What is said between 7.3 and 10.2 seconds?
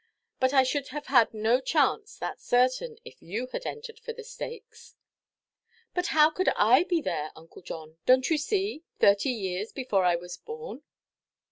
Uncle John, donʼt you see, thirty years before I